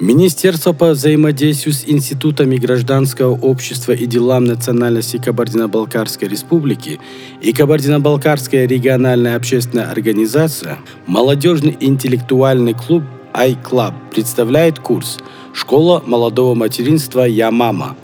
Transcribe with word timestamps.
Министерство 0.00 0.72
по 0.72 0.90
взаимодействию 0.90 1.72
с 1.72 1.84
институтами 1.86 2.56
гражданского 2.56 3.38
общества 3.38 3.92
и 3.92 4.06
делам 4.06 4.44
национальности 4.44 5.18
Кабардино-Балкарской 5.18 6.26
республики 6.26 6.98
и 7.40 7.52
Кабардино-Балкарская 7.52 8.66
региональная 8.66 9.36
общественная 9.36 9.88
организация 9.88 10.78
«Молодежный 11.06 11.76
интеллектуальный 11.78 12.74
клуб 12.74 13.04
iClub» 13.34 13.94
представляет 14.10 14.80
курс 14.80 15.18
«Школа 15.52 16.02
молодого 16.04 16.56
материнства 16.56 17.20
Я 17.22 17.52
мама». 17.52 17.94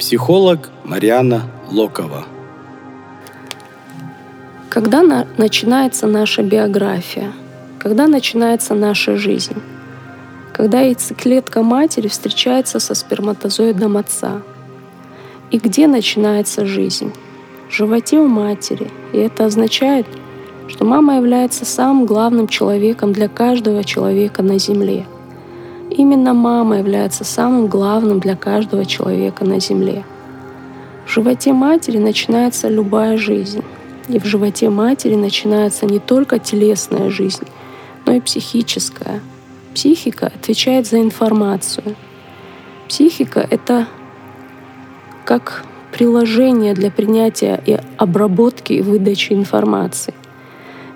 Психолог 0.00 0.70
Марьяна 0.84 1.44
Локова. 1.70 2.24
Когда 4.68 5.02
на- 5.02 5.28
начинается 5.38 6.08
наша 6.08 6.42
биография? 6.42 7.32
Когда 7.78 8.08
начинается 8.08 8.74
наша 8.74 9.16
жизнь? 9.16 9.54
Когда 10.60 10.80
яйцеклетка 10.80 11.62
матери 11.62 12.08
встречается 12.08 12.80
со 12.80 12.94
сперматозоидом 12.94 13.96
отца. 13.96 14.42
И 15.50 15.56
где 15.56 15.86
начинается 15.86 16.66
жизнь? 16.66 17.14
В 17.70 17.72
животе 17.72 18.18
у 18.18 18.26
матери. 18.26 18.90
И 19.14 19.16
это 19.16 19.46
означает, 19.46 20.06
что 20.68 20.84
мама 20.84 21.16
является 21.16 21.64
самым 21.64 22.04
главным 22.04 22.46
человеком 22.46 23.14
для 23.14 23.28
каждого 23.28 23.84
человека 23.84 24.42
на 24.42 24.58
Земле. 24.58 25.06
Именно 25.88 26.34
мама 26.34 26.76
является 26.76 27.24
самым 27.24 27.66
главным 27.66 28.20
для 28.20 28.36
каждого 28.36 28.84
человека 28.84 29.46
на 29.46 29.60
Земле. 29.60 30.04
В 31.06 31.10
животе 31.10 31.54
матери 31.54 31.96
начинается 31.96 32.68
любая 32.68 33.16
жизнь. 33.16 33.64
И 34.08 34.18
в 34.18 34.26
животе 34.26 34.68
матери 34.68 35.14
начинается 35.14 35.86
не 35.86 36.00
только 36.00 36.38
телесная 36.38 37.08
жизнь, 37.08 37.46
но 38.04 38.12
и 38.12 38.20
психическая– 38.20 39.22
Психика 39.74 40.26
отвечает 40.26 40.86
за 40.86 41.00
информацию. 41.00 41.94
Психика— 42.88 43.46
это 43.50 43.86
как 45.24 45.64
приложение 45.92 46.74
для 46.74 46.90
принятия 46.90 47.60
и 47.64 47.78
обработки 47.96 48.72
и 48.72 48.82
выдачи 48.82 49.32
информации. 49.32 50.14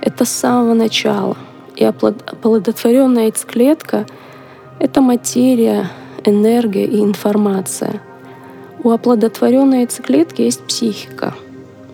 Это 0.00 0.24
с 0.24 0.30
самого 0.30 0.74
начала. 0.74 1.36
И 1.76 1.84
оплодотворенная 1.84 3.24
яйцеклетка— 3.24 4.06
это 4.80 5.00
материя, 5.00 5.90
энергия 6.24 6.84
и 6.84 7.00
информация. 7.00 8.00
У 8.82 8.90
оплодотворенной 8.90 9.80
яйцеклетки 9.80 10.42
есть 10.42 10.64
психика. 10.64 11.32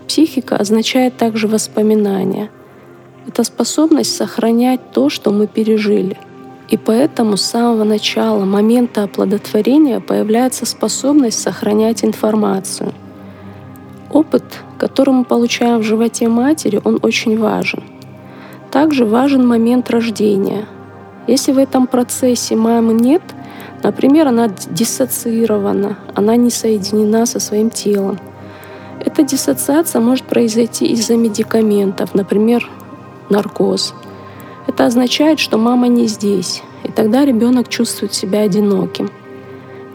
Психика 0.08 0.56
означает 0.56 1.16
также 1.18 1.46
воспоминания. 1.46 2.50
Это 3.28 3.44
способность 3.44 4.16
сохранять 4.16 4.92
то, 4.92 5.10
что 5.10 5.30
мы 5.30 5.46
пережили— 5.46 6.16
и 6.70 6.76
поэтому 6.76 7.36
с 7.36 7.42
самого 7.42 7.82
начала, 7.82 8.44
момента 8.44 9.02
оплодотворения, 9.02 9.98
появляется 9.98 10.64
способность 10.64 11.42
сохранять 11.42 12.04
информацию. 12.04 12.92
Опыт, 14.08 14.44
который 14.78 15.12
мы 15.12 15.24
получаем 15.24 15.80
в 15.80 15.82
животе 15.82 16.28
матери, 16.28 16.80
он 16.84 17.00
очень 17.02 17.36
важен. 17.38 17.82
Также 18.70 19.04
важен 19.04 19.46
момент 19.46 19.90
рождения. 19.90 20.66
Если 21.26 21.50
в 21.50 21.58
этом 21.58 21.88
процессе 21.88 22.54
мамы 22.54 22.92
нет, 22.92 23.22
например, 23.82 24.28
она 24.28 24.48
диссоциирована, 24.48 25.98
она 26.14 26.36
не 26.36 26.50
соединена 26.50 27.26
со 27.26 27.40
своим 27.40 27.70
телом, 27.70 28.18
эта 29.04 29.24
диссоциация 29.24 30.00
может 30.00 30.24
произойти 30.24 30.86
из-за 30.86 31.16
медикаментов, 31.16 32.14
например, 32.14 32.70
наркоз– 33.28 33.92
это 34.66 34.86
означает, 34.86 35.38
что 35.38 35.58
мама 35.58 35.88
не 35.88 36.06
здесь, 36.06 36.62
и 36.84 36.90
тогда 36.90 37.24
ребенок 37.24 37.68
чувствует 37.68 38.14
себя 38.14 38.40
одиноким. 38.40 39.10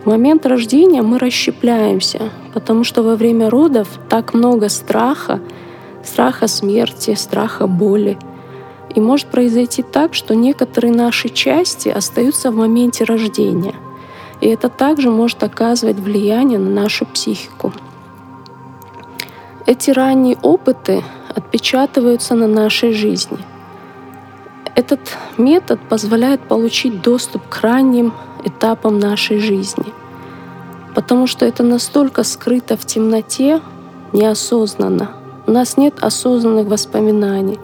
В 0.03 0.07
момент 0.07 0.45
рождения 0.45 1.01
мы 1.01 1.17
расщепляемся, 1.17 2.29
потому 2.53 2.83
что 2.83 3.01
во 3.01 3.15
время 3.15 3.49
родов 3.49 3.87
так 4.09 4.33
много 4.33 4.69
страха, 4.69 5.39
страха 6.03 6.47
смерти, 6.47 7.15
страха 7.15 7.67
боли. 7.67 8.17
И 8.93 8.99
может 8.99 9.27
произойти 9.27 9.81
так, 9.81 10.13
что 10.13 10.35
некоторые 10.35 10.93
наши 10.93 11.29
части 11.29 11.89
остаются 11.89 12.51
в 12.51 12.55
моменте 12.55 13.03
рождения. 13.03 13.73
И 14.41 14.47
это 14.47 14.69
также 14.69 15.09
может 15.09 15.43
оказывать 15.43 15.97
влияние 15.97 16.59
на 16.59 16.69
нашу 16.69 17.05
психику. 17.05 17.73
Эти 19.65 19.89
ранние 19.89 20.37
опыты 20.43 21.03
отпечатываются 21.33 22.35
на 22.35 22.47
нашей 22.47 22.93
жизни— 22.93 23.39
этот 24.75 24.99
метод 25.37 25.79
позволяет 25.89 26.41
получить 26.41 27.01
доступ 27.01 27.47
к 27.47 27.61
ранним 27.61 28.13
этапам 28.43 28.99
нашей 28.99 29.39
жизни, 29.39 29.85
потому 30.93 31.27
что 31.27 31.45
это 31.45 31.63
настолько 31.63 32.23
скрыто 32.23 32.77
в 32.77 32.85
темноте, 32.85 33.61
неосознанно. 34.11 35.11
У 35.47 35.51
нас 35.51 35.77
нет 35.77 35.95
осознанных 36.01 36.67
воспоминаний. 36.67 37.59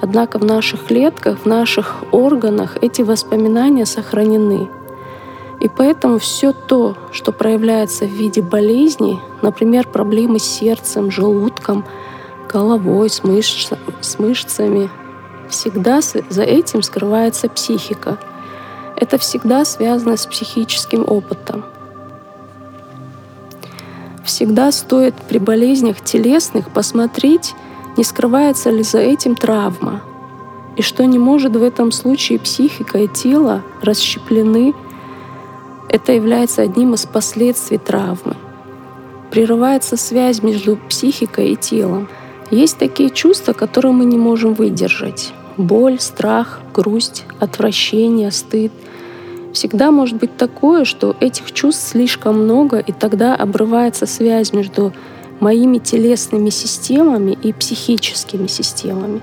Однако 0.00 0.38
в 0.38 0.44
наших 0.44 0.86
клетках, 0.86 1.40
в 1.40 1.46
наших 1.46 2.04
органах 2.12 2.76
эти 2.80 3.02
воспоминания 3.02 3.84
сохранены. 3.84 4.68
И 5.60 5.68
поэтому 5.68 6.18
все 6.18 6.52
то, 6.52 6.96
что 7.10 7.32
проявляется 7.32 8.04
в 8.04 8.12
виде 8.12 8.40
болезней, 8.40 9.18
например, 9.42 9.88
проблемы 9.88 10.38
с 10.38 10.44
сердцем, 10.44 11.10
желудком, 11.10 11.84
головой, 12.48 13.10
с, 13.10 13.24
мышц, 13.24 13.72
с 14.00 14.18
мышцами, 14.20 14.88
Всегда 15.48 16.00
за 16.00 16.42
этим 16.42 16.82
скрывается 16.82 17.48
психика. 17.48 18.18
Это 18.96 19.18
всегда 19.18 19.64
связано 19.64 20.16
с 20.16 20.26
психическим 20.26 21.04
опытом. 21.06 21.64
Всегда 24.24 24.70
стоит 24.72 25.14
при 25.14 25.38
болезнях 25.38 26.02
телесных 26.02 26.70
посмотреть, 26.70 27.54
не 27.96 28.04
скрывается 28.04 28.70
ли 28.70 28.82
за 28.82 28.98
этим 28.98 29.34
травма, 29.34 30.02
и 30.76 30.82
что 30.82 31.04
не 31.06 31.18
может 31.18 31.56
в 31.56 31.62
этом 31.62 31.90
случае 31.92 32.38
психика 32.38 32.98
и 32.98 33.08
тело 33.08 33.62
расщеплены, 33.82 34.74
это 35.88 36.12
является 36.12 36.62
одним 36.62 36.94
из 36.94 37.06
последствий 37.06 37.78
травмы. 37.78 38.36
Прерывается 39.30 39.96
связь 39.96 40.42
между 40.42 40.76
психикой 40.76 41.52
и 41.52 41.56
телом. 41.56 42.08
Есть 42.50 42.78
такие 42.78 43.10
чувства, 43.10 43.54
которые 43.54 43.92
мы 43.92 44.04
не 44.04 44.18
можем 44.18 44.54
выдержать 44.54 45.32
боль, 45.58 45.98
страх, 46.00 46.60
грусть, 46.72 47.24
отвращение, 47.40 48.30
стыд. 48.30 48.72
Всегда 49.52 49.90
может 49.90 50.16
быть 50.16 50.36
такое, 50.36 50.84
что 50.84 51.16
этих 51.20 51.52
чувств 51.52 51.88
слишком 51.88 52.44
много, 52.44 52.78
и 52.78 52.92
тогда 52.92 53.34
обрывается 53.34 54.06
связь 54.06 54.52
между 54.52 54.92
моими 55.40 55.78
телесными 55.78 56.50
системами 56.50 57.32
и 57.42 57.52
психическими 57.52 58.46
системами. 58.46 59.20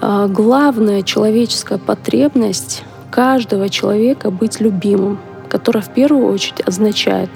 А 0.00 0.26
главная 0.26 1.02
человеческая 1.02 1.78
потребность 1.78 2.82
каждого 3.10 3.68
человека 3.68 4.30
быть 4.30 4.60
любимым, 4.60 5.18
которая 5.48 5.82
в 5.82 5.92
первую 5.92 6.32
очередь 6.32 6.60
означает 6.66 7.30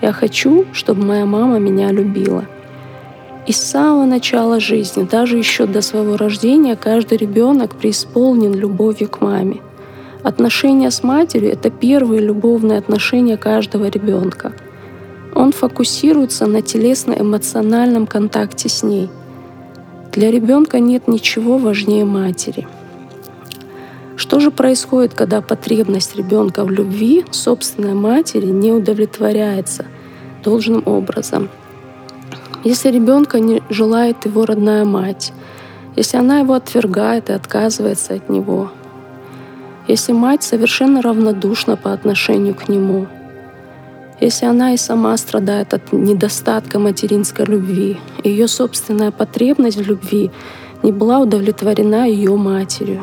«я 0.00 0.12
хочу, 0.12 0.66
чтобы 0.72 1.04
моя 1.04 1.26
мама 1.26 1.58
меня 1.58 1.92
любила». 1.92 2.44
И 3.50 3.52
с 3.52 3.62
самого 3.62 4.04
начала 4.04 4.60
жизни, 4.60 5.02
даже 5.02 5.36
еще 5.36 5.66
до 5.66 5.80
своего 5.80 6.16
рождения, 6.16 6.76
каждый 6.76 7.18
ребенок 7.18 7.74
преисполнен 7.74 8.54
любовью 8.54 9.08
к 9.08 9.20
маме. 9.20 9.56
Отношения 10.22 10.88
с 10.92 11.02
матерью— 11.02 11.50
это 11.52 11.68
первые 11.68 12.20
любовные 12.20 12.78
отношения 12.78 13.36
каждого 13.36 13.88
ребенка. 13.88 14.52
Он 15.34 15.50
фокусируется 15.50 16.46
на 16.46 16.62
телесно-эмоциональном 16.62 18.06
контакте 18.06 18.68
с 18.68 18.84
ней. 18.84 19.10
Для 20.12 20.30
ребенка 20.30 20.78
нет 20.78 21.08
ничего 21.08 21.58
важнее 21.58 22.04
матери. 22.04 22.68
Что 24.14 24.38
же 24.38 24.52
происходит, 24.52 25.14
когда 25.14 25.40
потребность 25.40 26.14
ребенка 26.14 26.64
в 26.64 26.70
любви 26.70 27.24
собственной 27.32 27.94
матери 27.94 28.46
не 28.46 28.70
удовлетворяется 28.70 29.86
должным 30.44 30.84
образом— 30.86 31.48
если 32.64 32.90
ребенка 32.90 33.40
не 33.40 33.62
желает 33.70 34.26
его 34.26 34.44
родная 34.44 34.84
мать, 34.84 35.32
если 35.96 36.18
она 36.18 36.40
его 36.40 36.54
отвергает 36.54 37.30
и 37.30 37.32
отказывается 37.32 38.14
от 38.14 38.28
него, 38.28 38.70
если 39.88 40.12
мать 40.12 40.42
совершенно 40.42 41.02
равнодушна 41.02 41.76
по 41.76 41.92
отношению 41.92 42.54
к 42.54 42.68
нему, 42.68 43.06
если 44.20 44.44
она 44.44 44.74
и 44.74 44.76
сама 44.76 45.16
страдает 45.16 45.72
от 45.72 45.92
недостатка 45.92 46.78
материнской 46.78 47.46
любви, 47.46 47.98
ее 48.22 48.46
собственная 48.46 49.10
потребность 49.10 49.78
в 49.78 49.88
любви 49.88 50.30
не 50.82 50.92
была 50.92 51.20
удовлетворена 51.20 52.06
ее 52.06 52.36
матерью. 52.36 53.02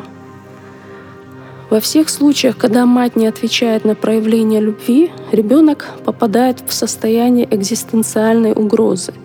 Во 1.68 1.80
всех 1.80 2.08
случаях, 2.08 2.56
когда 2.56 2.86
мать 2.86 3.16
не 3.16 3.26
отвечает 3.26 3.84
на 3.84 3.94
проявление 3.94 4.60
любви, 4.60 5.10
ребенок 5.32 5.88
попадает 6.04 6.62
в 6.66 6.72
состояние 6.72 7.46
экзистенциальной 7.50 8.52
угрозы— 8.52 9.12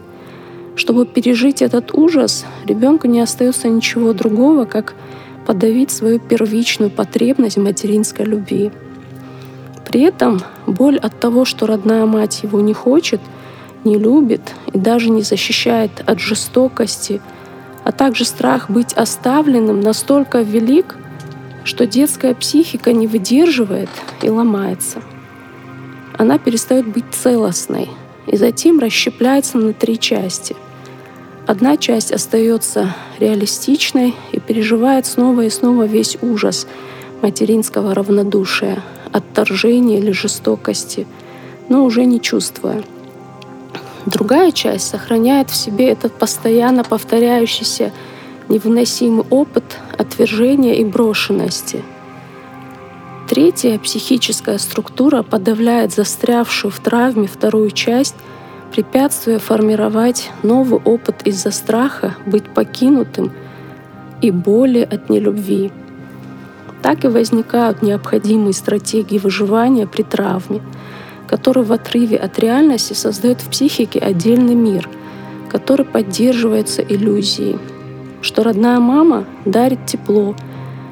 чтобы 0.75 1.05
пережить 1.05 1.61
этот 1.61 1.93
ужас, 1.93 2.45
ребенку 2.65 3.07
не 3.07 3.19
остается 3.19 3.67
ничего 3.67 4.13
другого, 4.13 4.65
как 4.65 4.95
подавить 5.45 5.91
свою 5.91 6.19
первичную 6.19 6.89
потребность 6.89 7.57
в 7.57 7.63
материнской 7.63 8.25
любви. 8.25 8.71
При 9.87 10.01
этом 10.01 10.41
боль 10.65 10.97
от 10.97 11.19
того, 11.19 11.45
что 11.45 11.67
родная 11.67 12.05
мать 12.05 12.41
его 12.43 12.61
не 12.61 12.73
хочет, 12.73 13.21
не 13.83 13.97
любит 13.97 14.41
и 14.71 14.77
даже 14.77 15.09
не 15.09 15.21
защищает 15.21 15.91
от 16.05 16.19
жестокости, 16.19 17.21
а 17.83 17.91
также 17.91 18.25
страх 18.25 18.69
быть 18.69 18.93
оставленным 18.93 19.81
настолько 19.81 20.41
велик, 20.41 20.97
что 21.63 21.85
детская 21.85 22.33
психика 22.33 22.93
не 22.93 23.07
выдерживает 23.07 23.89
и 24.21 24.29
ломается. 24.29 25.01
Она 26.17 26.37
перестает 26.37 26.87
быть 26.87 27.05
целостной 27.11 27.89
и 28.27 28.37
затем 28.37 28.79
расщепляется 28.79 29.57
на 29.57 29.73
три 29.73 29.99
части. 29.99 30.55
Одна 31.45 31.75
часть 31.75 32.13
остается 32.13 32.95
реалистичной 33.19 34.15
и 34.31 34.39
переживает 34.39 35.05
снова 35.05 35.41
и 35.41 35.49
снова 35.49 35.85
весь 35.85 36.17
ужас 36.21 36.67
материнского 37.21 37.93
равнодушия, 37.93 38.81
отторжения 39.11 39.97
или 39.97 40.11
жестокости, 40.11 41.05
но 41.67 41.83
уже 41.83 42.05
не 42.05 42.21
чувствуя. 42.21 42.81
Другая 44.05 44.51
часть 44.51 44.87
сохраняет 44.87 45.49
в 45.49 45.55
себе 45.55 45.89
этот 45.89 46.13
постоянно 46.13 46.83
повторяющийся 46.83 47.91
невыносимый 48.47 49.25
опыт 49.29 49.63
отвержения 49.97 50.75
и 50.75 50.85
брошенности. 50.85 51.83
Третья 53.29 53.79
психическая 53.79 54.57
структура 54.57 55.23
подавляет 55.23 55.93
застрявшую 55.93 56.71
в 56.71 56.79
травме 56.79 57.27
вторую 57.27 57.71
часть, 57.71 58.15
препятствуя 58.73 59.37
формировать 59.37 60.31
новый 60.41 60.81
опыт 60.83 61.27
из-за 61.27 61.51
страха 61.51 62.15
быть 62.25 62.45
покинутым 62.45 63.31
и 64.19 64.31
боли 64.31 64.79
от 64.79 65.11
нелюбви. 65.11 65.71
Так 66.81 67.05
и 67.05 67.07
возникают 67.07 67.83
необходимые 67.83 68.53
стратегии 68.53 69.19
выживания 69.19 69.85
при 69.85 70.01
травме, 70.01 70.59
которые 71.27 71.63
в 71.63 71.71
отрыве 71.71 72.17
от 72.17 72.39
реальности 72.39 72.93
создают 72.93 73.41
в 73.41 73.49
психике 73.49 73.99
отдельный 73.99 74.55
мир, 74.55 74.89
который 75.51 75.85
поддерживается 75.85 76.81
иллюзией, 76.81 77.59
что 78.21 78.41
родная 78.41 78.79
мама 78.79 79.25
дарит 79.45 79.85
тепло, 79.85 80.35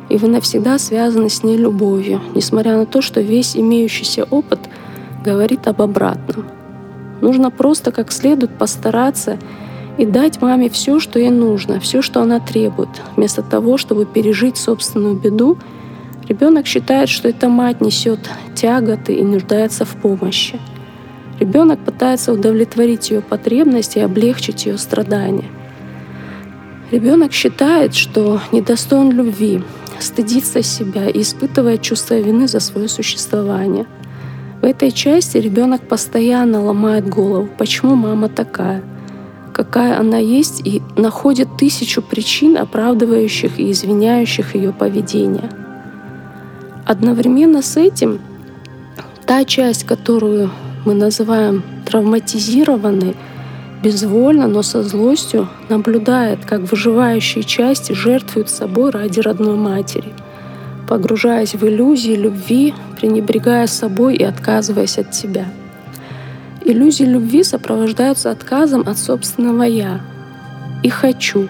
и 0.07 0.17
вы 0.17 0.27
навсегда 0.27 0.77
связаны 0.77 1.29
с 1.29 1.41
ней 1.41 1.57
любовью, 1.57 2.21
несмотря 2.35 2.77
на 2.77 2.85
то, 2.85 3.01
что 3.01 3.21
весь 3.21 3.57
имеющийся 3.57 4.25
опыт 4.25 4.59
говорит 5.25 5.67
об 5.67 5.81
обратном. 5.81 6.60
Нужно 7.21 7.51
просто 7.51 7.91
как 7.91 8.12
следует 8.12 8.57
постараться 8.57 9.38
и 9.97 10.06
дать 10.06 10.41
маме 10.41 10.69
все, 10.69 11.00
что 11.00 11.19
ей 11.19 11.29
нужно, 11.29 11.79
все, 11.79 12.01
что 12.01 12.21
она 12.21 12.39
требует, 12.39 12.89
вместо 13.15 13.41
того, 13.41 13.77
чтобы 13.77 14.06
пережить 14.06 14.57
собственную 14.57 15.15
беду 15.15 15.57
Ребенок 16.31 16.65
считает, 16.65 17.09
что 17.09 17.27
эта 17.27 17.50
мать 17.50 17.81
несет 17.81 18.19
тяготы 18.56 19.15
и 19.15 19.21
нуждается 19.21 19.83
в 19.83 19.97
помощи. 19.97 20.62
Ребенок 21.41 21.83
пытается 21.83 22.31
удовлетворить 22.31 23.12
ее 23.12 23.19
потребности 23.19 23.97
и 23.97 24.01
облегчить 24.01 24.65
ее 24.65 24.77
страдания. 24.77 25.50
Ребенок 26.89 27.33
считает, 27.33 27.95
что 27.95 28.39
недостоин 28.53 29.12
любви, 29.12 29.62
стыдится 30.00 30.62
себя 30.62 31.09
и 31.09 31.21
испытывает 31.21 31.81
чувство 31.81 32.17
вины 32.17 32.47
за 32.47 32.62
свое 32.62 32.88
существование. 32.88 33.85
В 34.61 34.65
этой 34.65 34.91
части 34.91 35.37
ребенок 35.37 35.87
постоянно 35.87 36.61
ломает 36.61 37.09
голову, 37.09 37.49
почему 37.57 37.95
мама 37.95 38.29
такая, 38.29 38.83
какая 39.53 39.99
она 39.99 40.17
есть, 40.17 40.61
и 40.65 40.81
находит 40.95 41.57
тысячу 41.57 42.01
причин, 42.01 42.57
оправдывающих 42.57 43.59
и 43.59 43.71
извиняющих 43.71 44.55
ее 44.55 44.71
поведение– 44.71 45.49
Одновременно 46.91 47.61
с 47.61 47.77
этим 47.77 48.19
та 49.25 49.45
часть, 49.45 49.85
которую 49.85 50.51
мы 50.85 50.93
называем 50.93 51.63
травматизированной, 51.85 53.15
безвольно, 53.83 54.47
но 54.47 54.61
со 54.61 54.83
злостью 54.83 55.47
наблюдает, 55.69 56.45
как 56.45 56.69
выживающие 56.69 57.43
части 57.43 57.93
жертвуют 57.93 58.49
собой 58.49 58.91
ради 58.91 59.19
родной 59.19 59.55
матери, 59.55 60.13
погружаясь 60.91 61.55
в 61.55 61.65
иллюзии 61.65 62.17
любви, 62.17 62.73
пренебрегая 62.99 63.65
собой 63.67 64.17
и 64.17 64.25
отказываясь 64.25 64.97
от 64.97 65.15
себя. 65.15 65.45
Иллюзии 66.65 67.05
любви 67.05 67.43
сопровождаются 67.45 68.29
отказом 68.29 68.83
от 68.85 68.97
собственного 68.97 69.63
«я» 69.63 70.01
и 70.83 70.89
«хочу», 70.89 71.47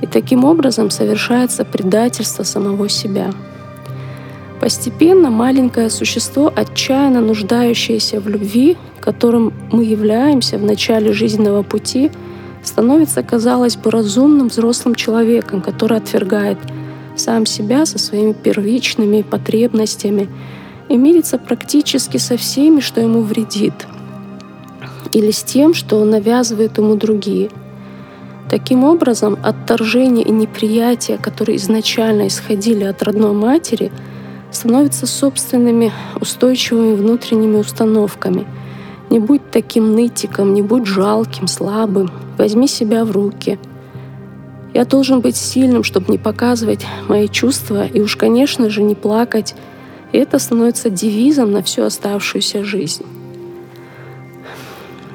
и 0.00 0.06
таким 0.08 0.44
образом 0.44 0.90
совершается 0.90 1.64
предательство 1.64 2.42
самого 2.42 2.88
себя— 2.88 3.30
Постепенно 4.60 5.30
маленькое 5.30 5.90
существо, 5.90 6.52
отчаянно 6.56 7.20
нуждающееся 7.20 8.20
в 8.20 8.28
любви, 8.28 8.76
которым 9.00 9.52
мы 9.70 9.84
являемся 9.84 10.58
в 10.58 10.64
начале 10.64 11.12
жизненного 11.12 11.62
пути, 11.62 12.10
становится, 12.64 13.22
казалось 13.22 13.76
бы, 13.76 13.90
разумным 13.90 14.48
взрослым 14.48 14.96
человеком, 14.96 15.60
который 15.60 15.98
отвергает 15.98 16.58
сам 17.16 17.46
себя 17.46 17.86
со 17.86 17.98
своими 17.98 18.32
первичными 18.32 19.22
потребностями 19.22 20.28
и 20.88 20.96
мирится 20.96 21.38
практически 21.38 22.18
со 22.18 22.36
всеми, 22.36 22.80
что 22.80 23.00
ему 23.00 23.22
вредит, 23.22 23.86
или 25.12 25.30
с 25.30 25.42
тем, 25.42 25.74
что 25.74 26.04
навязывает 26.04 26.78
ему 26.78 26.94
другие. 26.94 27.50
Таким 28.48 28.84
образом, 28.84 29.36
отторжение 29.42 30.24
и 30.24 30.30
неприятие, 30.30 31.18
которые 31.18 31.56
изначально 31.56 32.28
исходили 32.28 32.84
от 32.84 33.02
родной 33.02 33.32
матери— 33.32 33.90
становятся 34.56 35.06
собственными 35.06 35.92
устойчивыми 36.20 36.94
внутренними 36.94 37.56
установками. 37.58 38.46
Не 39.10 39.20
будь 39.20 39.50
таким 39.50 39.94
нытиком, 39.94 40.54
не 40.54 40.62
будь 40.62 40.86
жалким, 40.86 41.46
слабым. 41.46 42.10
Возьми 42.38 42.66
себя 42.66 43.04
в 43.04 43.12
руки. 43.12 43.58
Я 44.76 44.84
должен 44.84 45.20
быть 45.20 45.36
сильным, 45.36 45.82
чтобы 45.84 46.12
не 46.12 46.18
показывать 46.18 46.84
мои 47.08 47.28
чувства 47.28 47.86
и 47.86 48.02
уж, 48.02 48.14
конечно 48.16 48.68
же, 48.68 48.82
не 48.82 48.94
плакать. 48.94 49.54
И 50.12 50.18
это 50.18 50.38
становится 50.38 50.90
девизом 50.90 51.50
на 51.50 51.62
всю 51.62 51.84
оставшуюся 51.84 52.62
жизнь. 52.62 53.06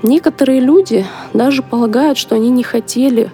Некоторые 0.01 0.61
люди 0.61 1.05
даже 1.35 1.61
полагают, 1.61 2.17
что 2.17 2.33
они 2.33 2.49
не 2.49 2.63
хотели, 2.63 3.29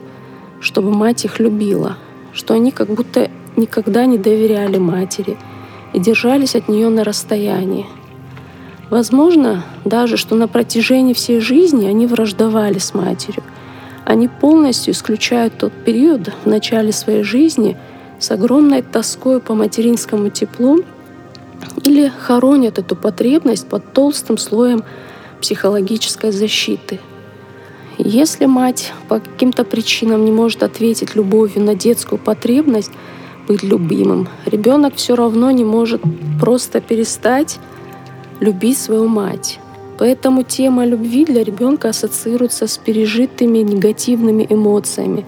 чтобы 0.59 0.91
мать 0.91 1.23
их 1.23 1.39
любила, 1.39 1.95
что 2.33 2.53
они 2.53 2.71
как 2.71 2.89
будто 2.89 3.31
никогда 3.55 4.05
не 4.05 4.17
доверяли 4.17 4.77
матери— 4.77 5.37
и 5.93 5.99
держались 5.99 6.55
от 6.55 6.67
нее 6.67 6.89
на 6.89 7.03
расстоянии. 7.03 7.85
Возможно 8.89 9.63
даже, 9.85 10.17
что 10.17 10.35
на 10.35 10.47
протяжении 10.47 11.13
всей 11.13 11.39
жизни 11.39 11.87
они 11.87 12.05
враждовали 12.05 12.77
с 12.77 12.93
матерью. 12.93 13.43
Они 14.07 14.29
полностью 14.29 14.93
исключают 14.93 15.57
тот 15.57 15.73
период 15.83 16.29
в 16.45 16.47
начале 16.47 16.93
своей 16.93 17.23
жизни 17.23 17.75
с 18.19 18.31
огромной 18.31 18.81
тоской 18.81 19.41
по 19.41 19.53
материнскому 19.53 20.29
теплу 20.29 20.79
или 21.83 22.09
хоронят 22.17 22.79
эту 22.79 22.95
потребность 22.95 23.67
под 23.67 23.91
толстым 23.91 24.37
слоем 24.37 24.85
психологической 25.41 26.31
защиты. 26.31 27.01
Если 27.97 28.45
мать 28.45 28.93
по 29.09 29.19
каким-то 29.19 29.65
причинам 29.65 30.23
не 30.23 30.31
может 30.31 30.63
ответить 30.63 31.13
любовью 31.15 31.65
на 31.65 31.75
детскую 31.75 32.17
потребность, 32.17 32.93
быть 33.45 33.61
любимым. 33.61 34.29
Ребенок 34.45 34.95
все 34.95 35.15
равно 35.15 35.51
не 35.51 35.65
может 35.65 36.01
просто 36.39 36.79
перестать 36.79 37.59
любить 38.39 38.77
свою 38.77 39.09
мать. 39.09 39.59
Поэтому 39.97 40.43
тема 40.43 40.85
любви 40.85 41.25
для 41.25 41.43
ребенка 41.43 41.89
ассоциируется 41.89 42.67
с 42.67 42.77
пережитыми 42.77 43.59
негативными 43.59 44.45
эмоциями 44.49 45.25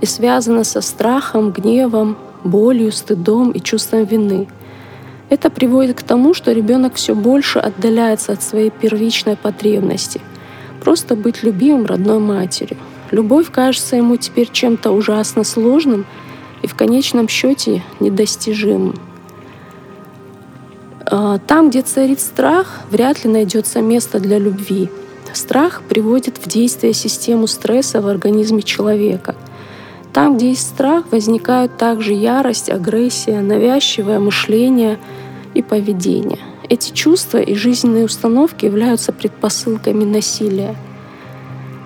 и 0.00 0.06
связана 0.06 0.64
со 0.64 0.80
страхом, 0.80 1.50
гневом, 1.50 2.16
болью, 2.44 2.92
стыдом 2.92 3.52
и 3.52 3.60
чувством 3.60 4.04
вины. 4.04 4.48
Это 5.30 5.48
приводит 5.48 5.98
к 5.98 6.02
тому, 6.02 6.34
что 6.34 6.52
ребенок 6.52 6.94
все 6.94 7.14
больше 7.14 7.58
отдаляется 7.58 8.32
от 8.32 8.42
своей 8.42 8.70
первичной 8.70 9.36
потребности— 9.36 10.20
просто 10.84 11.14
быть 11.14 11.42
любимым 11.42 11.86
родной 11.86 12.18
матерью. 12.18 12.76
Любовь 13.12 13.50
кажется 13.50 13.96
ему 13.96 14.16
теперь 14.16 14.50
чем-то 14.50 14.90
ужасно 14.90 15.44
сложным— 15.44 16.04
и 16.62 16.66
в 16.66 16.74
конечном 16.74 17.28
счете 17.28 17.82
недостижимым. 18.00 18.94
А, 21.14 21.36
там, 21.36 21.68
где 21.68 21.82
царит 21.82 22.20
страх, 22.20 22.80
вряд 22.90 23.22
ли 23.22 23.30
найдется 23.30 23.82
место 23.82 24.18
для 24.18 24.38
любви. 24.38 24.88
Страх 25.34 25.82
приводит 25.86 26.38
в 26.38 26.48
действие 26.48 26.94
систему 26.94 27.46
стресса 27.46 28.00
в 28.00 28.06
организме 28.06 28.62
человека. 28.62 29.34
Там, 30.14 30.38
где 30.38 30.50
есть 30.50 30.66
страх, 30.66 31.04
возникают 31.10 31.76
также 31.76 32.14
ярость, 32.14 32.70
агрессия, 32.70 33.40
навязчивое 33.42 34.20
мышление 34.20 34.98
и 35.52 35.60
поведение. 35.60 36.38
Эти 36.70 36.92
чувства 36.94 37.38
и 37.38 37.54
жизненные 37.54 38.06
установки 38.06 38.64
являются 38.64 39.12
предпосылками 39.12 40.04
насилия. 40.04 40.76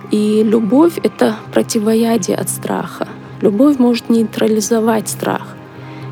И 0.09 0.41
любовь— 0.41 0.99
это 1.03 1.35
противоядие 1.51 2.37
от 2.37 2.47
страха. 2.47 3.09
Любовь 3.41 3.77
может 3.77 4.09
нейтрализовать 4.09 5.09
страх. 5.09 5.56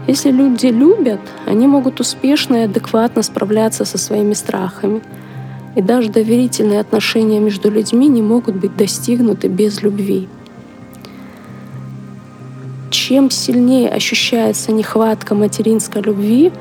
Если 0.08 0.30
люди 0.30 0.68
любят, 0.68 1.20
они 1.48 1.66
могут 1.66 2.00
успешно 2.00 2.58
и 2.58 2.66
адекватно 2.66 3.24
справляться 3.24 3.86
со 3.86 3.98
своими 3.98 4.34
страхами. 4.34 5.02
И 5.76 5.82
даже 5.82 6.10
доверительные 6.10 6.80
отношения 6.80 7.40
между 7.40 7.70
людьми 7.72 8.08
не 8.08 8.22
могут 8.22 8.56
быть 8.56 8.78
достигнуты 8.78 9.48
без 9.48 9.82
любви. 9.82 10.28
Чем 12.92 13.30
сильнее 13.30 13.90
ощущается 13.90 14.72
нехватка 14.72 15.36
материнской 15.36 16.02
любви, 16.02 16.52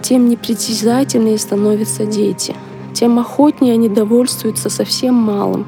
тем 0.00 0.28
непритязательнее 0.28 1.38
становятся 1.38 2.06
дети, 2.06 2.54
тем 2.94 3.18
охотнее 3.18 3.74
они 3.74 3.88
довольствуются 3.88 4.70
совсем 4.70 5.14
малым. 5.14 5.66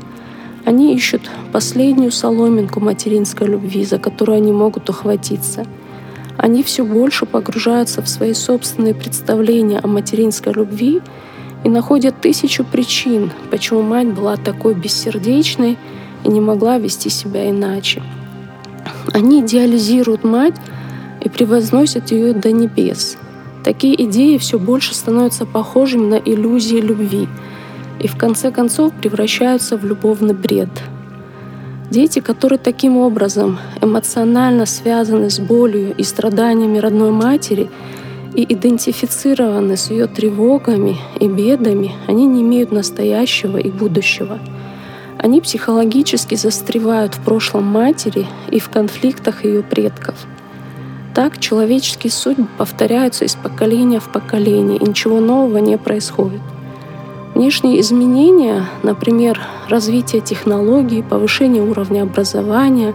Они 0.64 0.94
ищут 0.94 1.22
последнюю 1.52 2.12
соломинку 2.12 2.80
материнской 2.80 3.48
любви, 3.48 3.84
за 3.84 3.98
которую 3.98 4.36
они 4.36 4.52
могут 4.52 4.88
ухватиться. 4.88 5.66
Они 6.38 6.62
все 6.62 6.84
больше 6.84 7.26
погружаются 7.26 8.00
в 8.00 8.08
свои 8.08 8.32
собственные 8.32 8.94
представления 8.94 9.78
о 9.80 9.86
материнской 9.86 10.54
любви 10.54 11.02
и 11.64 11.68
находят 11.68 12.20
тысячу 12.20 12.64
причин, 12.64 13.30
почему 13.50 13.82
мать 13.82 14.08
была 14.08 14.36
такой 14.36 14.74
бессердечной 14.74 15.76
и 16.24 16.28
не 16.28 16.40
могла 16.40 16.78
вести 16.78 17.10
себя 17.10 17.50
иначе. 17.50 18.02
Они 19.12 19.40
идеализируют 19.40 20.24
мать 20.24 20.56
и 21.20 21.28
превозносят 21.28 22.10
ее 22.10 22.32
до 22.32 22.52
небес— 22.52 23.18
Такие 23.68 24.02
идеи 24.04 24.38
все 24.38 24.58
больше 24.58 24.94
становятся 24.94 25.44
похожими 25.44 26.06
на 26.06 26.14
иллюзии 26.14 26.78
любви 26.78 27.28
и 28.00 28.08
в 28.08 28.16
конце 28.16 28.50
концов 28.50 28.94
превращаются 28.94 29.76
в 29.76 29.84
любовный 29.84 30.32
бред. 30.32 30.70
Дети, 31.90 32.20
которые 32.20 32.58
таким 32.58 32.96
образом 32.96 33.58
эмоционально 33.80 34.66
связаны 34.66 35.30
с 35.30 35.38
болью 35.38 35.94
и 35.96 36.02
страданиями 36.02 36.78
родной 36.78 37.10
матери 37.10 37.70
и 38.34 38.44
идентифицированы 38.52 39.76
с 39.76 39.90
ее 39.90 40.06
тревогами 40.06 40.96
и 41.18 41.28
бедами, 41.28 41.92
они 42.06 42.26
не 42.26 42.42
имеют 42.42 42.72
настоящего 42.72 43.56
и 43.56 43.70
будущего. 43.70 44.38
Они 45.16 45.40
психологически 45.40 46.34
застревают 46.34 47.14
в 47.14 47.24
прошлом 47.24 47.64
матери 47.64 48.26
и 48.50 48.60
в 48.60 48.68
конфликтах 48.68 49.44
ее 49.44 49.62
предков– 49.62 50.14
так 51.18 51.40
человеческие 51.40 52.12
судьбы 52.12 52.46
повторяются 52.58 53.24
из 53.24 53.34
поколения 53.34 53.98
в 53.98 54.08
поколение, 54.08 54.78
и 54.78 54.88
ничего 54.88 55.18
нового 55.18 55.58
не 55.58 55.76
происходит. 55.76 56.40
Внешние 57.38 57.80
изменения, 57.80 58.64
например, 58.82 59.40
развитие 59.68 60.20
технологий, 60.20 61.04
повышение 61.04 61.62
уровня 61.62 62.02
образования, 62.02 62.94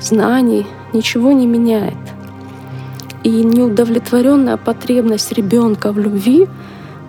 знаний, 0.00 0.66
ничего 0.94 1.32
не 1.32 1.46
меняет. 1.46 1.92
И 3.24 3.28
неудовлетворенная 3.28 4.56
потребность 4.56 5.32
ребенка 5.32 5.92
в 5.92 5.98
любви 5.98 6.48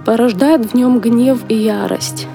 порождает 0.06 0.66
в 0.66 0.74
нем 0.74 1.00
гнев 1.00 1.40
и 1.48 1.56
ярость. 1.56 2.28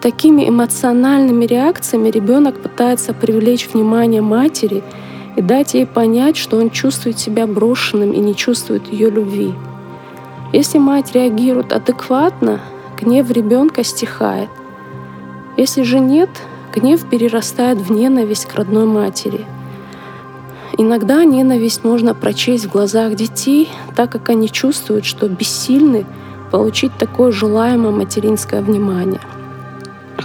Такими 0.00 0.48
эмоциональными 0.48 1.44
реакциями 1.44 2.08
ребенок 2.08 2.62
пытается 2.62 3.14
привлечь 3.14 3.68
внимание 3.68 4.22
матери– 4.22 4.84
и 5.36 5.40
дать 5.40 5.74
ей 5.74 5.86
понять, 5.86 6.36
что 6.36 6.56
он 6.56 6.68
чувствует 6.68 7.16
себя 7.16 7.46
брошенным 7.46 8.12
и 8.12 8.18
не 8.18 8.34
чувствует 8.34 8.92
ее 8.92 9.08
любви. 9.08 9.54
Если 10.52 10.78
мать 10.78 11.12
реагирует 11.12 11.72
адекватно, 11.72 12.60
гнев 12.98 13.30
ребенка 13.30 13.84
стихает. 13.84 14.48
Если 15.58 15.82
же 15.82 16.00
нет, 16.00 16.30
гнев 16.74 17.04
перерастает 17.04 17.78
в 17.78 17.92
ненависть 17.92 18.46
к 18.46 18.54
родной 18.54 18.86
матери. 18.86 19.44
Иногда 20.78 21.24
ненависть 21.24 21.84
можно 21.84 22.14
прочесть 22.14 22.66
в 22.66 22.70
глазах 22.70 23.14
детей, 23.14 23.68
так 23.94 24.10
как 24.10 24.30
они 24.30 24.48
чувствуют, 24.48 25.04
что 25.04 25.28
бессильны 25.28 26.06
получить 26.50 26.96
такое 26.96 27.30
желаемое 27.30 27.90
материнское 27.90 28.62
внимание. 28.62 29.20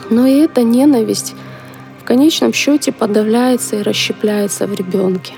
Но 0.10 0.26
и 0.26 0.38
эта 0.38 0.64
ненависть 0.64 1.36
в 2.02 2.06
конечном 2.06 2.54
счете 2.54 2.92
подавляется 2.92 3.78
и 3.78 3.82
расщепляется 3.82 4.68
в 4.68 4.74
ребенке. 4.74 5.34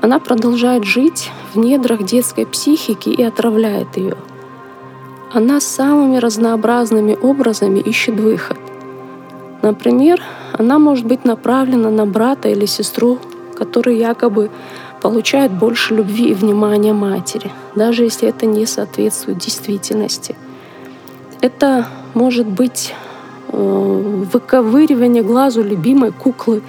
Она 0.00 0.18
продолжает 0.18 0.84
жить 0.84 1.30
в 1.52 1.58
недрах 1.58 2.02
детской 2.02 2.46
психики 2.46 3.08
и 3.08 3.22
отравляет 3.22 3.96
ее. 3.96 4.16
Она 5.32 5.60
самыми 5.60 6.18
разнообразными 6.18 7.16
образами 7.20 7.80
ищет 7.80 8.18
выход. 8.20 8.58
Например, 9.62 10.22
она 10.52 10.78
может 10.78 11.06
быть 11.06 11.24
направлена 11.24 11.90
на 11.90 12.06
брата 12.06 12.48
или 12.48 12.66
сестру, 12.66 13.18
которые 13.56 13.98
якобы 13.98 14.50
получают 15.02 15.52
больше 15.52 15.94
любви 15.94 16.30
и 16.30 16.34
внимания 16.34 16.92
матери, 16.92 17.50
даже 17.74 18.04
если 18.04 18.28
это 18.28 18.46
не 18.46 18.66
соответствует 18.66 19.38
действительности. 19.38 20.36
Это 21.40 21.86
может 22.14 22.46
быть 22.46 22.94
Э, 23.48 24.24
выковыривание 24.32 25.22
глазу 25.22 25.62
любимой 25.62 26.12
куклы 26.12 26.62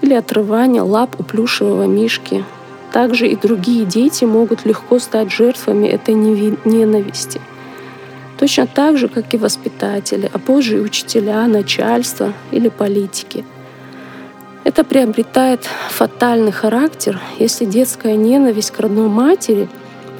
или 0.00 0.14
отрывание 0.14 0.82
лап 0.82 1.16
у 1.18 1.22
плюшевого 1.22 1.84
мишки. 1.84 2.44
Также 2.92 3.28
и 3.28 3.36
другие 3.36 3.84
дети 3.84 4.24
могут 4.24 4.64
легко 4.64 4.98
стать 4.98 5.30
жертвами 5.32 5.86
этой 5.86 6.14
ненависти. 6.14 7.40
Точно 8.38 8.66
так 8.66 8.96
же, 8.98 9.08
как 9.08 9.32
и 9.34 9.36
воспитатели, 9.36 10.30
а 10.32 10.38
позже 10.38 10.78
и 10.78 10.80
учителя, 10.80 11.46
начальство 11.46 12.32
или 12.50 12.68
политики. 12.68 13.44
Это 14.64 14.82
приобретает 14.84 15.68
фатальный 15.90 16.52
характер, 16.52 17.20
если 17.38 17.64
детская 17.64 18.16
ненависть 18.16 18.70
к 18.70 18.80
родной 18.80 19.08
матери 19.08 19.68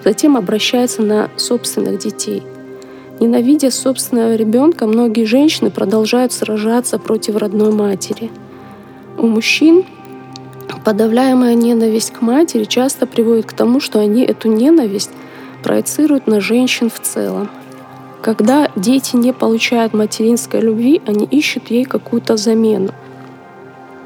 затем 0.05 0.37
обращается 0.37 1.03
на 1.03 1.29
собственных 1.37 1.99
детей– 1.99 2.43
Ненавидя 3.21 3.71
собственного 3.71 4.35
ребенка, 4.35 4.87
многие 4.87 5.27
женщины 5.27 5.71
продолжают 5.71 6.33
сражаться 6.33 6.99
против 6.99 7.37
родной 7.37 7.71
матери. 7.71 8.31
У 9.19 9.27
мужчин 9.27 9.85
подавляемая 10.85 11.55
ненависть 11.55 12.13
к 12.13 12.21
матери 12.21 12.65
часто 12.65 13.07
приводит 13.07 13.47
к 13.47 13.53
тому, 13.53 13.81
что 13.81 13.99
они 13.99 14.23
эту 14.23 14.49
ненависть 14.49 15.11
проецируют 15.63 16.27
на 16.27 16.41
женщин 16.41 16.91
в 16.91 17.01
целом. 17.01 17.51
Когда 18.23 18.71
дети 18.77 19.17
не 19.17 19.33
получают 19.33 19.95
материнской 19.95 20.61
любви, 20.61 21.01
они 21.07 21.25
ищут 21.25 21.71
ей 21.71 21.85
какую-то 21.85 22.37
замену. 22.37 22.93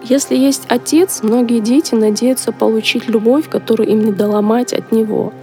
Если 0.03 0.37
есть 0.37 0.65
отец, 0.69 1.23
многие 1.23 1.61
дети 1.61 1.95
надеются 1.95 2.53
получить 2.53 3.09
любовь, 3.09 3.49
которую 3.49 3.89
им 3.89 4.05
не 4.05 4.13
дала 4.13 4.43
мать 4.43 4.73
от 4.73 4.93
него– 4.93 5.33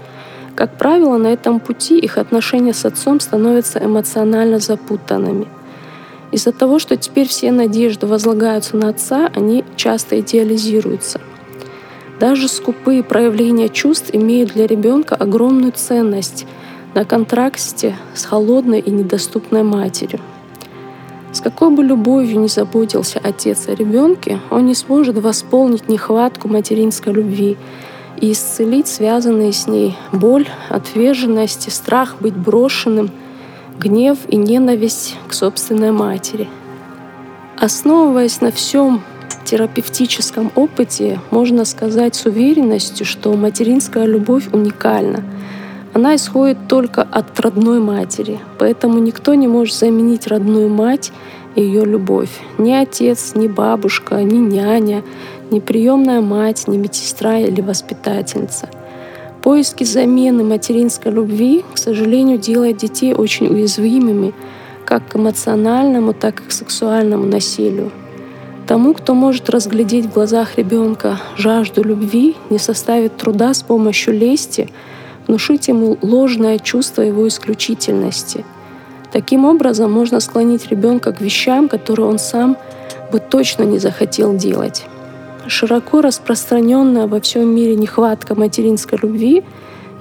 как 0.56 0.78
правило, 0.78 1.18
на 1.18 1.28
этом 1.28 1.60
пути 1.60 1.98
их 1.98 2.18
отношения 2.18 2.74
с 2.74 2.86
отцом 2.86 3.20
становятся 3.20 3.84
эмоционально 3.84 4.60
запутанными. 4.60 5.48
Из-за 6.32 6.52
того, 6.52 6.80
что 6.80 6.96
теперь 6.96 7.28
все 7.28 7.52
надежды 7.52 8.08
возлагаются 8.08 8.78
на 8.78 8.90
отца, 8.90 9.30
они 9.36 9.66
часто 9.76 10.20
идеализируются. 10.20 11.20
Даже 12.20 12.48
скупые 12.48 13.04
проявления 13.04 13.68
чувств 13.68 14.12
имеют 14.14 14.54
для 14.54 14.68
ребенка 14.68 15.16
огромную 15.16 15.72
ценность 15.72 16.46
на 16.94 17.04
контрасте 17.04 17.98
с 18.14 18.26
холодной 18.26 18.80
и 18.80 18.92
недоступной 18.92 19.64
матерью. 19.64 20.20
С 21.34 21.40
какой 21.40 21.70
бы 21.70 21.84
любовью 21.84 22.42
не 22.42 22.48
заботился 22.48 23.20
отец 23.24 23.68
о 23.68 23.74
ребенке, 23.74 24.40
он 24.50 24.66
не 24.66 24.76
сможет 24.76 25.18
восполнить 25.18 25.88
нехватку 25.88 26.48
материнской 26.48 27.14
любви, 27.14 27.58
и 28.20 28.34
исцелить 28.34 28.88
связанные 28.88 29.52
с 29.54 29.68
ней 29.68 29.96
боль, 30.12 30.48
отверженность 30.70 31.68
и 31.68 31.72
страх 31.72 32.18
быть 32.20 32.36
брошенным, 32.36 33.10
гнев 33.82 34.20
и 34.28 34.36
ненависть 34.36 35.16
к 35.28 35.34
собственной 35.34 35.92
матери. 35.92 36.48
Основываясь 37.58 38.40
на 38.40 38.52
всем 38.52 39.02
терапевтическом 39.44 40.52
опыте, 40.56 41.20
можно 41.32 41.66
сказать 41.66 42.16
с 42.16 42.26
уверенностью, 42.26 43.06
что 43.06 43.34
материнская 43.34 44.06
любовь 44.06 44.48
уникальна. 44.54 45.24
Она 45.94 46.16
исходит 46.16 46.58
только 46.68 47.02
от 47.02 47.38
родной 47.40 47.80
матери, 47.80 48.40
поэтому 48.60 49.00
никто 49.00 49.34
не 49.34 49.48
может 49.48 49.76
заменить 49.76 50.28
родную 50.28 50.70
мать 50.70 51.12
и 51.56 51.62
ее 51.62 51.84
любовь. 51.84 52.32
Ни 52.58 52.72
отец, 52.72 53.34
ни 53.36 53.48
бабушка, 53.48 54.22
ни 54.24 54.38
няня, 54.38 55.04
ни 55.50 55.60
приемная 55.60 56.22
мать, 56.22 56.68
ни 56.68 56.78
медсестра 56.78 57.40
или 57.40 57.62
воспитательница. 57.62 58.70
Поиски 59.41 59.83
замены 59.83 60.43
материнской 60.43 61.12
любви, 61.12 61.65
к 61.74 61.77
сожалению, 61.79 62.38
делают 62.38 62.77
детей 62.77 63.13
очень 63.13 63.48
уязвимыми 63.48 64.33
как 64.86 65.07
к 65.07 65.15
эмоциональному, 65.15 66.13
так 66.13 66.41
и 66.41 66.43
к 66.43 66.51
сексуальному 66.51 67.25
насилию. 67.25 67.91
Тому, 68.67 68.93
кто 68.93 69.15
может 69.15 69.50
разглядеть 69.50 70.05
в 70.05 70.13
глазах 70.13 70.57
ребенка 70.57 71.19
жажду 71.38 71.83
любви, 71.83 72.36
не 72.51 72.60
составит 72.60 73.17
труда 73.17 73.53
с 73.53 73.63
помощью 73.63 74.13
лести 74.13 74.69
внушить 75.27 75.67
ему 75.67 75.98
ложное 76.01 76.60
чувство 76.60 77.01
его 77.01 77.27
исключительности. 77.27 78.45
Таким 79.12 79.45
образом, 79.45 79.91
можно 79.91 80.19
склонить 80.19 80.69
ребенка 80.69 81.13
к 81.13 81.19
вещам, 81.19 81.67
которые 81.67 82.07
он 82.07 82.19
сам 82.19 82.57
бы 83.12 83.19
точно 83.19 83.63
не 83.63 83.79
захотел 83.79 84.36
делать. 84.36 84.86
Широко 85.51 86.00
распространенная 86.01 87.08
во 87.08 87.20
всем 87.20 87.53
мире 87.53 87.75
нехватка 87.75 88.36
материнской 88.36 88.98
любви 89.01 89.43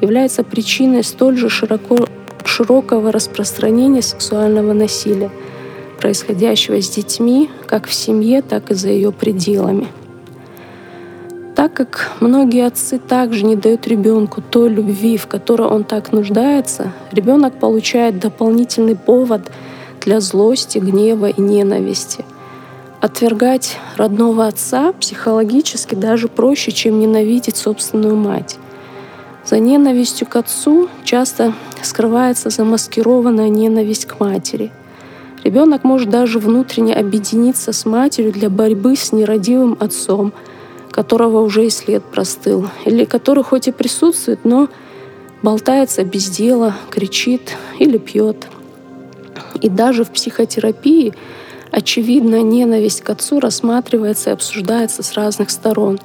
является 0.00 0.44
причиной 0.44 1.02
столь 1.02 1.36
же 1.36 1.48
широко, 1.48 2.06
широкого 2.44 3.10
распространения 3.10 4.00
сексуального 4.00 4.72
насилия, 4.72 5.30
происходящего 6.00 6.80
с 6.80 6.88
детьми 6.88 7.50
как 7.66 7.88
в 7.88 7.92
семье, 7.92 8.42
так 8.42 8.70
и 8.70 8.74
за 8.74 8.90
ее 8.90 9.10
пределами. 9.10 9.88
Так 11.56 11.74
как 11.74 12.12
многие 12.20 12.64
отцы 12.64 12.98
также 12.98 13.44
не 13.44 13.56
дают 13.56 13.88
ребенку 13.88 14.40
той 14.40 14.68
любви, 14.68 15.16
в 15.16 15.26
которой 15.26 15.66
он 15.66 15.82
так 15.82 16.12
нуждается, 16.12 16.92
ребенок 17.10 17.54
получает 17.54 18.20
дополнительный 18.20 18.94
повод 18.94 19.50
для 20.00 20.20
злости, 20.20 20.78
гнева 20.78 21.26
и 21.26 21.40
ненависти. 21.40 22.24
Отвергать 23.00 23.78
родного 23.96 24.46
отца 24.46 24.92
психологически 24.92 25.94
даже 25.94 26.28
проще, 26.28 26.70
чем 26.70 27.00
ненавидеть 27.00 27.56
собственную 27.56 28.14
мать. 28.14 28.58
За 29.42 29.58
ненавистью 29.58 30.26
к 30.26 30.36
отцу 30.36 30.90
часто 31.02 31.54
скрывается 31.82 32.50
замаскированная 32.50 33.48
ненависть 33.48 34.04
к 34.04 34.20
матери. 34.20 34.70
Ребенок 35.44 35.82
может 35.82 36.10
даже 36.10 36.38
внутренне 36.38 36.94
объединиться 36.94 37.72
с 37.72 37.86
матерью 37.86 38.32
для 38.32 38.50
борьбы 38.50 38.94
с 38.96 39.12
нерадивым 39.12 39.78
отцом, 39.80 40.34
которого 40.90 41.40
уже 41.40 41.66
и 41.66 41.70
след 41.70 42.04
простыл, 42.04 42.68
или 42.84 43.06
который 43.06 43.42
хоть 43.42 43.66
и 43.66 43.72
присутствует, 43.72 44.44
но 44.44 44.68
болтается 45.42 46.04
без 46.04 46.28
дела, 46.28 46.76
кричит 46.90 47.56
или 47.78 47.96
пьет. 47.96 48.46
И 49.62 49.70
даже 49.70 50.04
в 50.04 50.10
психотерапии 50.10 51.14
очевидная 51.70 52.42
ненависть 52.42 53.02
к 53.02 53.10
отцу 53.10 53.40
рассматривается 53.40 54.30
и 54.30 54.32
обсуждается 54.32 55.02
с 55.02 55.14
разных 55.14 55.50
сторон. 55.50 55.98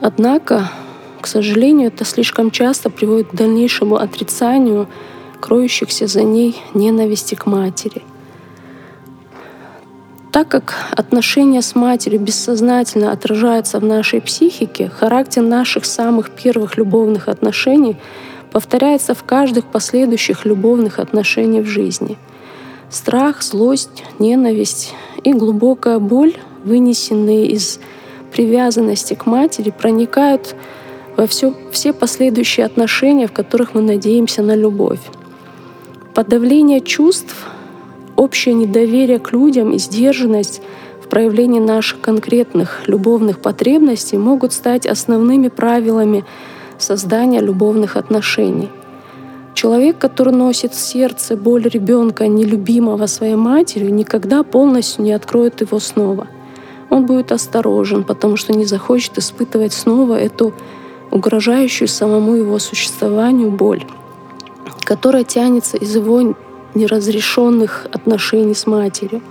Однако, 0.00 0.70
к 1.20 1.26
сожалению, 1.26 1.88
это 1.88 2.04
слишком 2.04 2.50
часто 2.50 2.90
приводит 2.90 3.28
к 3.28 3.34
дальнейшему 3.34 3.96
отрицанию 3.96 4.88
кроющихся 5.40 6.06
за 6.06 6.22
ней 6.22 6.56
ненависти 6.74 7.34
к 7.34 7.46
матери. 7.46 8.02
Так 10.32 10.48
как 10.48 10.74
отношения 10.90 11.62
с 11.62 11.74
матерью 11.74 12.20
бессознательно 12.20 13.10
отражаются 13.10 13.78
в 13.78 13.84
нашей 13.84 14.20
психике, 14.20 14.90
характер 14.90 15.42
наших 15.42 15.86
самых 15.86 16.30
первых 16.30 16.76
любовных 16.76 17.28
отношений 17.28 17.96
повторяется 18.52 19.14
в 19.14 19.24
каждых 19.24 19.64
последующих 19.66 20.44
любовных 20.44 20.98
отношениях 20.98 21.64
в 21.64 21.68
жизни— 21.68 22.18
Страх, 22.90 23.42
злость, 23.42 24.04
ненависть 24.20 24.94
и 25.24 25.32
глубокая 25.32 25.98
боль, 25.98 26.34
вынесенные 26.64 27.46
из 27.48 27.80
привязанности 28.30 29.14
к 29.14 29.26
матери, 29.26 29.70
проникают 29.70 30.54
во 31.16 31.26
все, 31.26 31.52
все 31.72 31.92
последующие 31.92 32.64
отношения, 32.64 33.26
в 33.26 33.32
которых 33.32 33.74
мы 33.74 33.80
надеемся 33.80 34.42
на 34.42 34.54
любовь. 34.54 35.00
Подавление 36.14 36.80
чувств, 36.80 37.34
общее 38.14 38.54
недоверие 38.54 39.18
к 39.18 39.32
людям 39.32 39.72
и 39.72 39.78
сдержанность 39.78 40.62
в 41.04 41.08
проявлении 41.08 41.60
наших 41.60 42.00
конкретных 42.00 42.86
любовных 42.86 43.40
потребностей 43.40 44.16
могут 44.16 44.52
стать 44.52 44.86
основными 44.86 45.48
правилами 45.48 46.24
создания 46.78 47.40
любовных 47.40 47.96
отношений— 47.96 48.68
Человек, 49.56 49.96
который 49.96 50.34
носит 50.34 50.74
в 50.74 50.78
сердце 50.78 51.34
боль 51.34 51.62
ребенка, 51.62 52.28
нелюбимого 52.28 53.06
своей 53.06 53.36
матерью, 53.36 53.94
никогда 53.94 54.42
полностью 54.42 55.02
не 55.02 55.14
откроет 55.14 55.62
его 55.62 55.78
снова. 55.78 56.26
Он 56.90 57.06
будет 57.06 57.32
осторожен, 57.32 58.04
потому 58.04 58.36
что 58.36 58.52
не 58.52 58.66
захочет 58.66 59.16
испытывать 59.16 59.72
снова 59.72 60.12
эту 60.12 60.52
угрожающую 61.10 61.88
самому 61.88 62.34
его 62.34 62.58
существованию 62.58 63.50
боль, 63.50 63.82
которая 64.84 65.24
тянется 65.24 65.78
из 65.78 65.96
его 65.96 66.36
неразрешенных 66.74 67.86
отношений 67.90 68.54
с 68.54 68.66
матерью. 68.66 69.22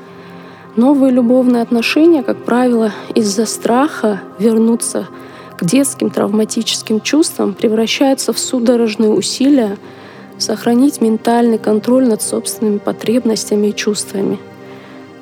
Новые 0.75 1.11
любовные 1.11 1.61
отношения, 1.61 2.23
как 2.23 2.43
правило, 2.43 2.91
из-за 3.13 3.45
страха 3.45 4.21
вернуться 4.39 5.07
к 5.55 5.63
детским 5.63 6.09
травматическим 6.09 6.99
чувствам 6.99 7.53
превращаются 7.53 8.33
в 8.33 8.39
судорожные 8.39 9.11
усилия 9.11 9.77
сохранить 10.37 11.01
ментальный 11.01 11.57
контроль 11.57 12.07
над 12.07 12.21
собственными 12.21 12.77
потребностями 12.77 13.67
и 13.67 13.75
чувствами. 13.75 14.39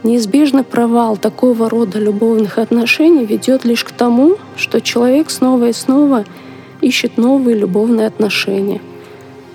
Неизбежный 0.04 0.64
провал 0.64 1.18
такого 1.18 1.70
рода 1.70 2.00
любовных 2.00 2.58
отношений 2.58 3.26
ведет 3.26 3.64
лишь 3.64 3.84
к 3.84 3.92
тому, 3.92 4.38
что 4.58 4.82
человек 4.82 5.30
снова 5.30 5.70
и 5.70 5.74
снова 5.74 6.26
ищет 6.82 7.18
новые 7.18 7.58
любовные 7.58 8.08
отношения 8.08 8.82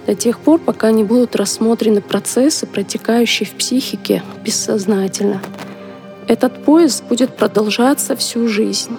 до 0.08 0.14
тех 0.14 0.38
пор, 0.38 0.58
пока 0.58 0.90
не 0.90 1.04
будут 1.04 1.36
рассмотрены 1.36 2.00
процессы, 2.00 2.66
протекающие 2.66 3.46
в 3.46 3.52
психике 3.52 4.22
бессознательно. 4.42 5.42
Этот 6.26 6.64
поиск 6.64 7.04
будет 7.04 7.36
продолжаться 7.36 8.16
всю 8.16 8.48
жизнь. 8.48 8.96